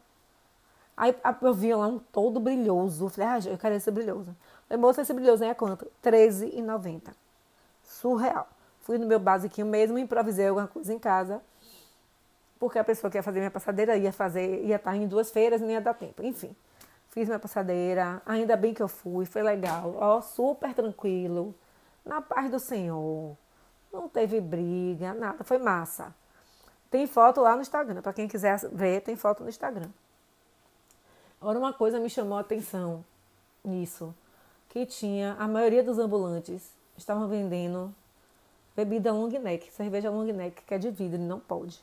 Aí 0.97 1.15
eu 1.43 1.55
vi 1.55 1.73
lá 1.75 1.87
um 1.87 1.99
todo 1.99 2.41
brilhoso. 2.41 3.09
Falei, 3.09 3.29
ah, 3.29 3.51
eu 3.51 3.59
quero 3.59 3.75
esse 3.75 3.91
brilhoso. 3.91 4.35
Falei, 4.67 4.81
moça, 4.81 5.03
esse 5.03 5.13
brilhoso 5.13 5.45
é 5.45 5.55
quanto? 5.55 5.87
R$13,90. 6.03 7.13
Surreal. 7.83 8.49
Fui 8.81 8.99
no 8.99 9.07
meu 9.07 9.21
basiquinho 9.21 9.67
mesmo, 9.67 9.99
improvisei 9.99 10.49
alguma 10.49 10.67
coisa 10.67 10.93
em 10.93 10.99
casa. 10.99 11.41
Porque 12.59 12.79
a 12.79 12.85
pessoa 12.85 13.11
que 13.11 13.17
ia 13.19 13.23
fazer 13.23 13.39
minha 13.39 13.51
passadeira 13.51 13.97
ia 13.97 14.13
fazer, 14.13 14.65
ia 14.65 14.77
estar 14.77 14.97
em 14.97 15.07
duas 15.07 15.31
feiras 15.31 15.61
e 15.61 15.65
nem 15.65 15.75
ia 15.75 15.81
dar 15.81 15.95
tempo. 15.95 16.23
Enfim, 16.25 16.57
fiz 17.11 17.29
minha 17.29 17.39
passadeira. 17.39 18.21
Ainda 18.27 18.57
bem 18.57 18.75
que 18.75 18.83
eu 18.83 18.89
fui, 18.89 19.25
foi 19.25 19.43
legal. 19.43 19.95
Ó, 19.97 20.21
super 20.21 20.75
tranquilo. 20.75 21.55
Na 22.05 22.21
paz 22.21 22.51
do 22.51 22.59
Senhor. 22.59 23.37
Não 23.93 24.09
teve 24.09 24.41
briga, 24.41 25.15
nada. 25.15 25.45
Foi 25.45 25.59
massa. 25.59 26.13
Tem 26.91 27.07
foto 27.07 27.41
lá 27.41 27.55
no 27.55 27.63
Instagram. 27.63 28.01
Para 28.01 28.13
quem 28.13 28.29
quiser 28.29 28.59
ver, 28.71 29.03
tem 29.03 29.17
foto 29.17 29.43
no 29.43 29.49
Instagram. 29.49 29.89
Agora, 31.41 31.59
uma 31.59 31.73
coisa 31.73 32.01
me 32.01 32.11
chamou 32.11 32.37
a 32.37 32.41
atenção 32.41 33.05
nisso, 33.65 34.15
que 34.69 34.85
tinha, 34.87 35.37
a 35.39 35.47
maioria 35.47 35.83
dos 35.83 35.99
ambulantes 35.99 36.73
estavam 36.97 37.29
vendendo 37.29 37.95
bebida 38.75 39.13
long 39.13 39.29
neck, 39.29 39.73
cerveja 39.73 40.11
long 40.11 40.25
neck, 40.25 40.63
que 40.63 40.75
é 40.75 40.79
de 40.79 40.91
vidro, 40.91 41.19
não 41.19 41.39
pode. 41.39 41.81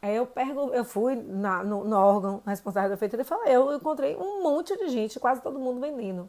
Aí 0.00 0.16
eu, 0.16 0.26
pergunto, 0.26 0.74
eu 0.74 0.84
fui 0.84 1.14
na, 1.14 1.62
no, 1.62 1.84
no, 1.84 1.96
órgão 1.96 2.42
responsável 2.44 2.90
da 2.90 2.96
prefeitura 2.96 3.22
e 3.22 3.24
falei, 3.24 3.54
eu 3.54 3.72
encontrei 3.72 4.16
um 4.16 4.42
monte 4.42 4.76
de 4.76 4.88
gente, 4.88 5.20
quase 5.20 5.40
todo 5.40 5.60
mundo 5.60 5.80
vendendo. 5.80 6.28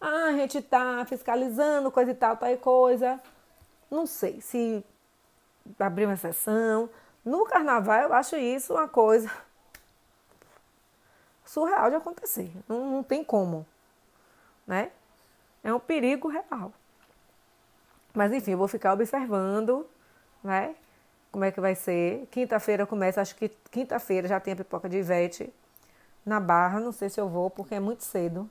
Ah, 0.00 0.28
a 0.28 0.32
gente 0.32 0.62
tá 0.62 1.04
fiscalizando, 1.06 1.90
coisa 1.90 2.12
e 2.12 2.14
tal, 2.14 2.36
tal 2.38 2.48
e 2.48 2.56
coisa. 2.56 3.20
Não 3.90 4.06
sei 4.06 4.40
se 4.40 4.84
abrir 5.78 6.06
uma 6.06 6.14
exceção, 6.14 6.88
no 7.24 7.44
carnaval 7.44 8.02
eu 8.02 8.12
acho 8.12 8.36
isso 8.36 8.72
uma 8.72 8.88
coisa 8.88 9.30
surreal 11.44 11.90
de 11.90 11.96
acontecer. 11.96 12.50
Não, 12.68 12.90
não 12.90 13.02
tem 13.02 13.24
como, 13.24 13.66
né? 14.66 14.90
É 15.62 15.74
um 15.74 15.80
perigo 15.80 16.28
real. 16.28 16.72
Mas 18.14 18.32
enfim, 18.32 18.52
eu 18.52 18.58
vou 18.58 18.68
ficar 18.68 18.92
observando, 18.92 19.86
né? 20.42 20.74
Como 21.30 21.44
é 21.44 21.52
que 21.52 21.60
vai 21.60 21.74
ser. 21.74 22.26
Quinta-feira 22.30 22.86
começa, 22.86 23.20
acho 23.20 23.36
que 23.36 23.48
quinta-feira 23.70 24.26
já 24.26 24.40
tem 24.40 24.54
a 24.54 24.56
pipoca 24.56 24.88
de 24.88 24.98
Ivete 24.98 25.52
na 26.24 26.40
barra. 26.40 26.80
Não 26.80 26.92
sei 26.92 27.08
se 27.08 27.20
eu 27.20 27.28
vou, 27.28 27.50
porque 27.50 27.74
é 27.74 27.80
muito 27.80 28.04
cedo. 28.04 28.48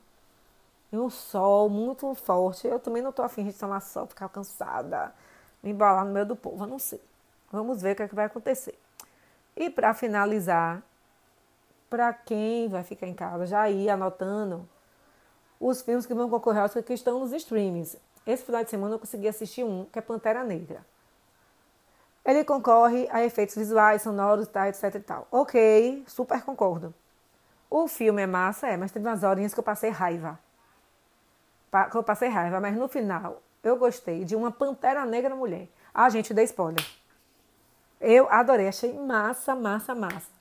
E 0.92 0.98
um 0.98 1.10
sol 1.10 1.70
muito 1.70 2.14
forte. 2.16 2.68
Eu 2.68 2.80
também 2.80 3.02
não 3.02 3.12
tô 3.12 3.22
afim 3.22 3.44
de 3.46 3.54
tomar 3.54 3.80
sol, 3.82 4.08
ficar 4.08 4.30
cansada, 4.30 5.14
me 5.62 5.72
embalar 5.72 6.06
no 6.06 6.12
meio 6.12 6.26
do 6.26 6.36
povo. 6.36 6.64
Eu 6.64 6.68
não 6.68 6.80
sei. 6.80 7.02
Vamos 7.52 7.82
ver 7.82 7.94
o 7.94 7.96
que, 7.96 8.04
é 8.04 8.08
que 8.08 8.16
vai 8.16 8.26
acontecer. 8.26 8.78
E 9.56 9.70
para 9.70 9.94
finalizar, 9.94 10.82
para 11.90 12.14
quem 12.14 12.68
vai 12.68 12.84
ficar 12.84 13.08
em 13.08 13.14
casa, 13.14 13.46
já 13.46 13.70
ir 13.70 13.90
anotando 13.90 14.68
os 15.60 15.82
filmes 15.82 16.06
que 16.06 16.14
vão 16.14 16.30
concorrer 16.30 16.62
aos 16.62 16.74
que 16.74 16.94
estão 16.94 17.20
nos 17.20 17.34
streamings. 17.34 17.98
Esse 18.26 18.44
final 18.44 18.64
de 18.64 18.70
semana 18.70 18.96
eu 18.96 19.00
consegui 19.00 19.28
assistir 19.28 19.64
um, 19.64 19.86
que 19.86 20.00
é 20.00 20.02
Pantera 20.02 20.44
Negra. 20.44 20.86
Ele 22.24 22.44
concorre 22.44 23.08
a 23.12 23.24
efeitos 23.24 23.56
visuais, 23.56 24.04
sonoros, 24.04 24.48
tal, 24.48 24.68
etc 24.68 24.96
e 24.96 25.00
tal. 25.00 25.28
Ok, 25.32 26.04
super 26.08 26.44
concordo. 26.44 26.94
O 27.70 27.88
filme 27.88 28.22
é 28.22 28.28
massa, 28.28 28.68
é, 28.68 28.78
mas 28.78 28.92
teve 28.92 29.08
umas 29.08 29.24
horinhas 29.24 29.54
que 29.54 29.60
eu 29.60 29.64
passei 29.64 29.90
raiva. 29.90 30.40
Que 31.92 31.98
eu 31.98 32.04
passei 32.04 32.30
raiva, 32.30 32.60
mas 32.60 32.76
no 32.76 32.88
final 32.88 33.42
eu 33.64 33.78
gostei 33.78 34.24
de 34.24 34.36
uma 34.36 34.52
Pantera 34.52 35.06
Negra 35.06 35.36
mulher. 35.36 35.68
Ah, 35.94 36.10
gente, 36.10 36.34
dei 36.34 36.46
spoiler. 36.46 36.86
Eu 38.00 38.30
adorei, 38.30 38.68
achei 38.68 38.98
massa, 38.98 39.56
massa, 39.56 39.94
massa. 39.94 40.32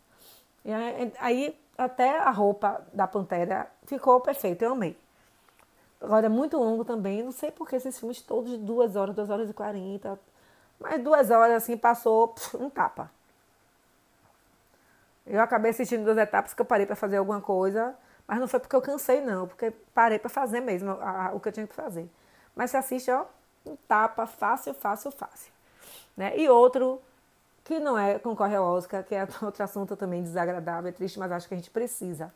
E 0.64 0.72
aí 1.18 1.58
até 1.76 2.18
a 2.18 2.30
roupa 2.30 2.84
da 2.92 3.06
Pantera 3.06 3.70
ficou 3.86 4.20
perfeita, 4.20 4.64
eu 4.64 4.72
amei. 4.72 4.96
Agora 6.00 6.26
é 6.26 6.28
muito 6.28 6.56
longo 6.56 6.84
também, 6.84 7.22
não 7.22 7.32
sei 7.32 7.50
porque 7.50 7.76
esses 7.76 7.98
filmes 7.98 8.22
todos 8.22 8.52
de 8.52 8.58
duas 8.58 8.94
horas, 8.94 9.14
duas 9.14 9.30
horas 9.30 9.50
e 9.50 9.52
quarenta. 9.52 10.18
Mas 10.78 11.02
duas 11.02 11.30
horas 11.30 11.56
assim 11.62 11.76
passou 11.76 12.34
um 12.54 12.70
tapa. 12.70 13.10
Eu 15.26 15.40
acabei 15.40 15.72
assistindo 15.72 16.04
duas 16.04 16.16
etapas 16.16 16.54
que 16.54 16.62
eu 16.62 16.66
parei 16.66 16.86
para 16.86 16.96
fazer 16.96 17.16
alguma 17.16 17.40
coisa, 17.40 17.94
Mas 18.28 18.38
não 18.38 18.46
foi 18.46 18.60
porque 18.60 18.76
eu 18.76 18.82
cansei, 18.82 19.22
não, 19.22 19.48
porque 19.48 19.70
parei 19.94 20.18
para 20.18 20.28
fazer 20.28 20.60
mesmo 20.60 20.90
a, 20.90 21.28
a, 21.28 21.32
o 21.32 21.40
que 21.40 21.48
eu 21.48 21.52
tinha 21.52 21.66
que 21.66 21.74
fazer. 21.74 22.06
Mas 22.54 22.70
se 22.70 22.76
assiste, 22.76 23.10
ó, 23.10 23.24
um 23.64 23.74
tapa 23.74 24.26
fácil, 24.26 24.74
fácil, 24.74 25.10
fácil. 25.10 25.50
Né? 26.14 26.38
E 26.38 26.46
outro 26.46 27.00
que 27.64 27.78
não 27.78 27.98
é 27.98 28.18
concorre 28.18 28.54
ao 28.54 28.66
Oscar, 28.66 29.02
que 29.02 29.14
é 29.14 29.26
outro 29.40 29.64
assunto 29.64 29.96
também 29.96 30.22
desagradável, 30.22 30.90
é 30.90 30.92
triste, 30.92 31.18
mas 31.18 31.32
acho 31.32 31.48
que 31.48 31.54
a 31.54 31.56
gente 31.56 31.70
precisa 31.70 32.30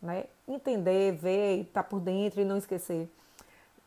né? 0.00 0.26
entender, 0.46 1.12
ver, 1.16 1.62
estar 1.62 1.82
tá 1.82 1.88
por 1.88 1.98
dentro 1.98 2.40
e 2.40 2.44
não 2.44 2.56
esquecer. 2.56 3.10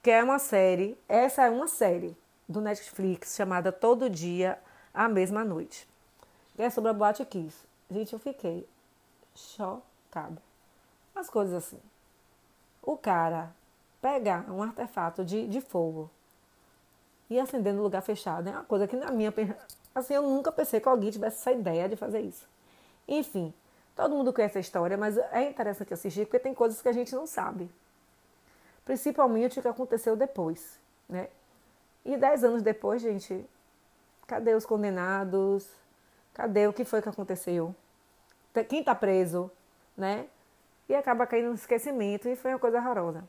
Que 0.04 0.12
é 0.12 0.22
uma 0.22 0.38
série, 0.38 0.98
essa 1.08 1.46
é 1.46 1.50
uma 1.50 1.68
série 1.70 2.16
do 2.48 2.60
Netflix 2.60 3.36
chamada 3.36 3.72
Todo 3.72 4.10
Dia, 4.10 4.60
a 4.94 5.08
Mesma 5.08 5.46
Noite. 5.46 5.88
Que 6.56 6.64
é 6.64 6.70
sobre 6.70 6.90
a 6.90 6.94
Boate 6.94 7.24
Kiss. 7.24 7.58
Gente, 7.90 8.12
eu 8.12 8.20
fiquei 8.20 8.68
chocada 9.34 10.49
as 11.20 11.30
coisas 11.30 11.54
assim. 11.54 11.80
O 12.82 12.98
cara 12.98 13.54
pegar 14.02 14.50
um 14.50 14.64
artefato 14.64 15.24
de, 15.24 15.48
de 15.48 15.62
fogo 15.62 16.10
e 17.30 17.40
acender 17.40 17.74
no 17.74 17.84
lugar 17.84 18.02
fechado 18.02 18.50
é 18.50 18.52
uma 18.52 18.64
coisa 18.64 18.88
que 18.88 18.96
na 18.96 19.12
minha 19.12 19.34
assim 19.94 20.14
eu 20.14 20.24
nunca 20.24 20.52
pensei 20.52 20.80
que 20.80 20.88
alguém 20.88 21.12
tivesse 21.12 21.38
essa 21.38 21.52
ideia 21.52 21.88
de 21.88 21.96
fazer 21.96 22.22
isso. 22.22 22.48
Enfim, 23.08 23.54
todo 23.96 24.16
mundo 24.16 24.34
conhece 24.34 24.58
a 24.58 24.62
história, 24.62 24.98
mas 24.98 25.18
é 25.18 25.50
interessante 25.50 25.94
assistir 25.94 26.26
porque 26.26 26.40
tem 26.40 26.54
coisas 26.54 26.82
que 26.82 26.90
a 26.90 26.94
gente 26.94 27.14
não 27.14 27.28
sabe. 27.28 27.70
Principalmente 28.86 29.60
o 29.60 29.62
que 29.62 29.68
aconteceu 29.68 30.16
depois, 30.16 30.80
né? 31.08 31.28
E 32.06 32.18
dez 32.18 32.44
anos 32.44 32.62
depois, 32.62 33.02
gente, 33.02 33.46
cadê 34.26 34.56
os 34.56 34.66
condenados? 34.66 35.68
Cadê 36.34 36.68
o 36.68 36.74
que 36.74 36.86
foi 36.86 37.02
que 37.02 37.10
aconteceu? 37.10 37.76
Quem 38.68 38.80
está 38.80 38.96
preso, 38.96 39.52
né? 39.96 40.28
E 40.90 40.96
acaba 40.96 41.28
caindo 41.28 41.50
no 41.50 41.54
esquecimento 41.54 42.28
e 42.28 42.36
foi 42.36 42.52
uma 42.52 42.60
coisa 42.60 42.80
horrorosa. 42.80 43.24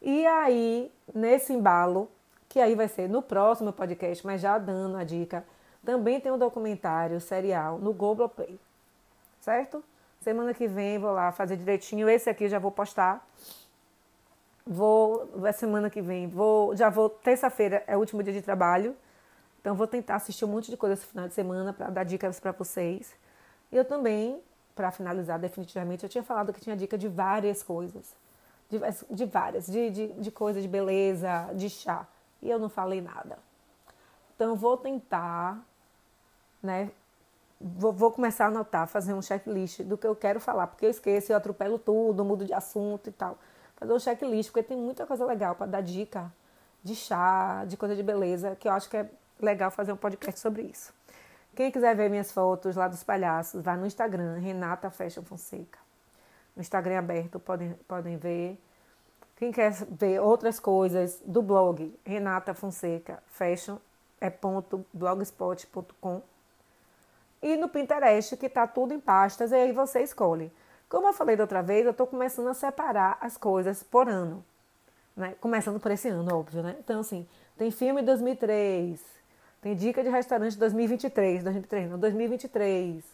E 0.00 0.24
aí, 0.26 0.90
nesse 1.12 1.52
embalo, 1.52 2.08
que 2.48 2.60
aí 2.60 2.74
vai 2.74 2.86
ser 2.86 3.08
no 3.08 3.20
próximo 3.20 3.72
podcast, 3.72 4.24
mas 4.24 4.40
já 4.40 4.56
dando 4.58 4.96
a 4.96 5.04
dica, 5.04 5.44
também 5.84 6.20
tem 6.20 6.30
um 6.30 6.38
documentário 6.38 7.20
serial 7.20 7.78
no 7.78 7.92
Globoplay, 7.92 8.58
certo? 9.40 9.82
Semana 10.20 10.54
que 10.54 10.68
vem 10.68 10.98
vou 10.98 11.10
lá 11.10 11.32
fazer 11.32 11.56
direitinho. 11.56 12.08
Esse 12.08 12.30
aqui 12.30 12.48
já 12.48 12.60
vou 12.60 12.70
postar. 12.70 13.26
Vou, 14.64 15.28
semana 15.52 15.90
que 15.90 16.00
vem, 16.00 16.28
vou, 16.28 16.76
já 16.76 16.88
vou, 16.88 17.10
terça-feira 17.10 17.82
é 17.88 17.96
o 17.96 18.00
último 18.00 18.22
dia 18.22 18.32
de 18.32 18.40
trabalho. 18.40 18.94
Então 19.60 19.74
vou 19.74 19.88
tentar 19.88 20.16
assistir 20.16 20.44
um 20.44 20.48
monte 20.48 20.70
de 20.70 20.76
coisa 20.76 20.94
esse 20.94 21.06
final 21.06 21.26
de 21.26 21.34
semana 21.34 21.72
para 21.72 21.90
dar 21.90 22.04
dicas 22.04 22.38
para 22.38 22.52
vocês. 22.52 23.12
Eu 23.72 23.84
também 23.84 24.40
para 24.74 24.90
finalizar 24.90 25.38
definitivamente, 25.38 26.02
eu 26.02 26.08
tinha 26.08 26.24
falado 26.24 26.52
que 26.52 26.60
tinha 26.60 26.76
dica 26.76 26.96
de 26.96 27.08
várias 27.08 27.62
coisas. 27.62 28.14
De, 28.70 28.78
de 29.10 29.26
várias, 29.26 29.66
de, 29.66 29.90
de, 29.90 30.06
de 30.14 30.30
coisa 30.30 30.60
de 30.60 30.68
beleza, 30.68 31.50
de 31.54 31.68
chá. 31.68 32.06
E 32.40 32.48
eu 32.48 32.58
não 32.58 32.68
falei 32.68 33.00
nada. 33.02 33.38
Então, 34.34 34.56
vou 34.56 34.76
tentar, 34.76 35.58
né? 36.62 36.90
Vou, 37.60 37.92
vou 37.92 38.10
começar 38.10 38.46
a 38.46 38.48
anotar, 38.48 38.88
fazer 38.88 39.12
um 39.14 39.22
checklist 39.22 39.82
do 39.82 39.96
que 39.96 40.06
eu 40.06 40.16
quero 40.16 40.40
falar, 40.40 40.66
porque 40.66 40.86
eu 40.86 40.90
esqueço, 40.90 41.30
eu 41.30 41.36
atropelo 41.36 41.78
tudo, 41.78 42.24
mudo 42.24 42.44
de 42.44 42.52
assunto 42.52 43.08
e 43.08 43.12
tal. 43.12 43.38
Fazer 43.76 43.92
um 43.92 44.00
checklist, 44.00 44.50
porque 44.50 44.66
tem 44.66 44.76
muita 44.76 45.06
coisa 45.06 45.24
legal 45.24 45.54
para 45.54 45.66
dar 45.66 45.80
dica 45.82 46.32
de 46.82 46.96
chá, 46.96 47.64
de 47.66 47.76
coisa 47.76 47.94
de 47.94 48.02
beleza, 48.02 48.56
que 48.56 48.66
eu 48.66 48.72
acho 48.72 48.90
que 48.90 48.96
é 48.96 49.08
legal 49.38 49.70
fazer 49.70 49.92
um 49.92 49.96
podcast 49.96 50.40
sobre 50.40 50.62
isso. 50.62 50.92
Quem 51.54 51.70
quiser 51.70 51.94
ver 51.94 52.08
minhas 52.08 52.32
fotos 52.32 52.76
lá 52.76 52.88
dos 52.88 53.04
palhaços, 53.04 53.62
vá 53.62 53.76
no 53.76 53.86
Instagram, 53.86 54.38
Renata 54.38 54.90
Fashion 54.90 55.22
Fonseca. 55.22 55.78
No 56.56 56.62
Instagram 56.62 56.98
aberto, 56.98 57.38
podem, 57.38 57.74
podem 57.86 58.16
ver. 58.16 58.58
Quem 59.36 59.52
quer 59.52 59.72
ver 59.90 60.20
outras 60.20 60.58
coisas 60.58 61.20
do 61.24 61.42
blog, 61.42 61.94
Renata 62.04 62.54
Fonseca 62.54 63.22
Fashion, 63.26 63.76
é 64.20 64.30
ponto 64.30 64.86
blogspot.com. 64.92 66.22
E 67.42 67.56
no 67.56 67.68
Pinterest, 67.68 68.36
que 68.36 68.46
está 68.46 68.66
tudo 68.66 68.94
em 68.94 69.00
pastas, 69.00 69.50
e 69.50 69.56
aí 69.56 69.72
você 69.72 70.00
escolhe. 70.00 70.52
Como 70.88 71.08
eu 71.08 71.12
falei 71.12 71.36
da 71.36 71.44
outra 71.44 71.62
vez, 71.62 71.84
eu 71.84 71.90
estou 71.90 72.06
começando 72.06 72.48
a 72.48 72.54
separar 72.54 73.18
as 73.20 73.36
coisas 73.36 73.82
por 73.82 74.08
ano. 74.08 74.44
Né? 75.16 75.34
Começando 75.40 75.80
por 75.80 75.90
esse 75.90 76.08
ano, 76.08 76.34
óbvio, 76.34 76.62
né? 76.62 76.76
Então, 76.78 77.00
assim, 77.00 77.26
tem 77.58 77.70
filme 77.70 78.00
2003, 78.00 79.00
tem 79.62 79.76
dica 79.76 80.02
de 80.02 80.10
restaurante 80.10 80.58
2023, 80.58 81.44
2023 81.44 81.90
não, 81.90 81.98
2023. 81.98 83.04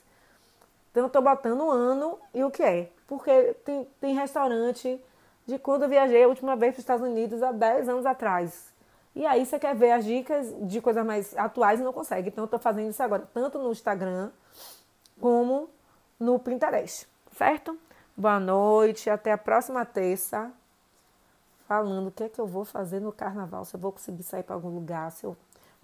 Então 0.91 1.05
eu 1.05 1.11
tô 1.11 1.21
botando 1.21 1.61
o 1.61 1.71
ano 1.71 2.19
e 2.35 2.43
o 2.43 2.51
que 2.51 2.63
é. 2.63 2.91
Porque 3.07 3.55
tem, 3.65 3.87
tem 4.01 4.15
restaurante 4.15 4.99
de 5.47 5.59
quando 5.59 5.83
eu 5.83 5.89
viajei 5.91 6.25
a 6.25 6.29
última 6.29 6.57
vez 6.57 6.73
para 6.73 6.79
os 6.79 6.83
Estados 6.83 7.07
Unidos 7.07 7.43
há 7.43 7.53
10 7.53 7.91
anos 7.91 8.07
atrás. 8.07 8.73
E 9.15 9.27
aí 9.27 9.45
você 9.45 9.59
quer 9.59 9.75
ver 9.75 9.93
as 9.93 10.07
dicas 10.07 10.55
de 10.63 10.81
coisas 10.81 11.05
mais 11.05 11.37
atuais 11.37 11.81
e 11.81 11.83
não 11.83 11.93
consegue. 11.93 12.31
Então 12.31 12.45
eu 12.45 12.49
tô 12.49 12.59
fazendo 12.59 12.89
isso 12.89 13.03
agora, 13.03 13.29
tanto 13.35 13.59
no 13.59 13.71
Instagram 13.71 14.31
como 15.21 15.69
no 16.19 16.39
Pinterest. 16.39 17.07
Certo? 17.37 17.79
Boa 18.17 18.41
noite, 18.41 19.11
até 19.11 19.33
a 19.33 19.39
próxima 19.39 19.85
terça. 19.85 20.51
Falando 21.67 22.07
o 22.07 22.11
que 22.11 22.25
é 22.25 22.29
que 22.31 22.41
eu 22.41 22.47
vou 22.47 22.65
fazer 22.65 23.01
no 23.01 23.13
carnaval, 23.13 23.67
se 23.67 23.77
eu 23.77 23.81
vou 23.81 23.93
conseguir 23.93 24.23
sair 24.23 24.43
para 24.43 24.55
algum 24.55 24.71
lugar, 24.71 25.13
se 25.13 25.25
eu 25.25 25.37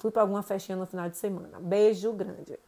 Fui 0.04 0.10
para 0.10 0.20
alguma 0.20 0.42
festinha 0.42 0.76
no 0.76 0.84
final 0.84 1.08
de 1.08 1.16
semana. 1.16 1.58
Beijo 1.58 2.12
grande. 2.12 2.58